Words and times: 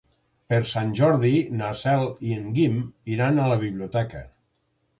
Per 0.53 0.57
Sant 0.69 0.93
Jordi 0.99 1.33
na 1.59 1.67
Cel 1.83 2.07
i 2.31 2.35
en 2.39 2.49
Guim 2.57 2.81
iran 3.17 3.41
a 3.45 3.49
la 3.55 3.61
biblioteca. 3.69 4.27